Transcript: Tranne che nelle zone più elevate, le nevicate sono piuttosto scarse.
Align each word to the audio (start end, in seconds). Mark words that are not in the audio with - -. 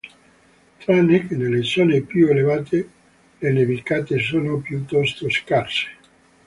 Tranne 0.79 1.27
che 1.27 1.35
nelle 1.35 1.61
zone 1.61 2.01
più 2.01 2.25
elevate, 2.27 2.89
le 3.37 3.51
nevicate 3.51 4.17
sono 4.17 4.57
piuttosto 4.57 5.29
scarse. 5.29 5.89